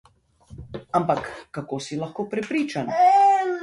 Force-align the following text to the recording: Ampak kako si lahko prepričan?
Ampak 1.01 1.21
kako 1.55 1.79
si 1.89 2.01
lahko 2.03 2.29
prepričan? 2.35 2.95